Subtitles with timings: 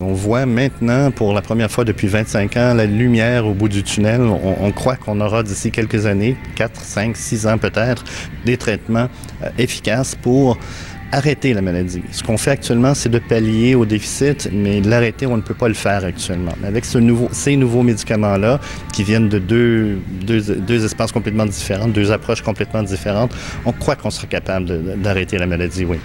[0.00, 3.82] On voit maintenant, pour la première fois depuis 25 ans, la lumière au bout du
[3.82, 4.20] tunnel.
[4.20, 8.04] On, on croit qu'on aura d'ici quelques années, 4, 5, 6 ans peut-être,
[8.44, 9.08] des traitements
[9.42, 10.56] euh, efficaces pour
[11.10, 12.02] arrêter la maladie.
[12.12, 15.66] Ce qu'on fait actuellement, c'est de pallier au déficit, mais l'arrêter, on ne peut pas
[15.66, 16.52] le faire actuellement.
[16.64, 18.60] Avec ce nouveau, ces nouveaux médicaments-là,
[18.92, 23.34] qui viennent de deux, deux, deux, espaces complètement différents, deux approches complètement différentes,
[23.64, 25.98] on croit qu'on sera capable d'arrêter la maladie, oui.